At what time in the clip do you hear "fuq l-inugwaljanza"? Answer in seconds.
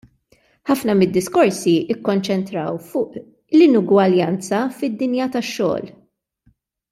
2.93-4.63